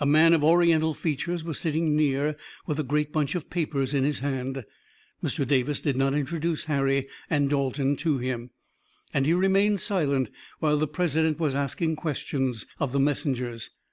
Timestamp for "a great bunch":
2.80-3.36